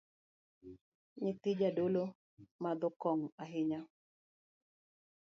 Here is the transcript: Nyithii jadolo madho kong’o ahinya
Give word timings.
Nyithii 1.23 1.59
jadolo 1.59 2.01
madho 2.63 2.87
kong’o 3.01 3.27
ahinya 3.43 3.79